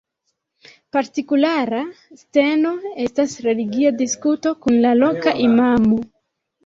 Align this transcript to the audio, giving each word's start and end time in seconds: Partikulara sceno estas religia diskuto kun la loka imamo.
Partikulara 0.95 1.81
sceno 2.21 2.71
estas 3.05 3.37
religia 3.49 3.93
diskuto 4.01 4.55
kun 4.65 4.81
la 4.87 4.99
loka 5.03 5.35
imamo. 5.51 6.01